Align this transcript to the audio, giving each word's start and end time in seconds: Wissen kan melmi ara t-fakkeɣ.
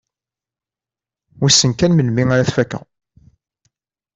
Wissen 1.41 1.71
kan 1.77 1.91
melmi 1.93 2.23
ara 2.33 2.47
t-fakkeɣ. 2.49 2.83